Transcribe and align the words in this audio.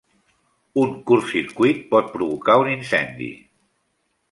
Un 0.83 0.95
curtcircuit 1.11 1.85
pot 1.93 2.11
provocar 2.17 2.57
un 2.65 2.73
incendi. 2.79 3.31